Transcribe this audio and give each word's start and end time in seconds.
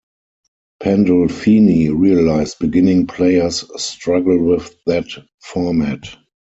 Pandolfini 0.81 1.89
realized 1.95 2.57
beginning 2.57 3.05
players 3.05 3.63
struggle 3.79 4.39
with 4.43 4.75
that 4.87 5.05
format. 5.43 6.07